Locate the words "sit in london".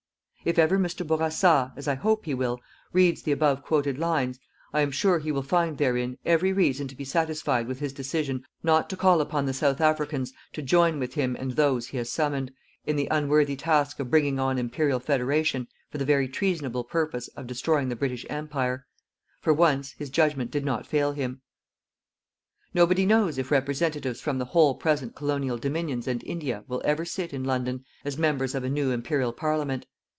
27.05-27.85